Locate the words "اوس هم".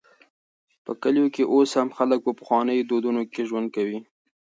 1.53-1.89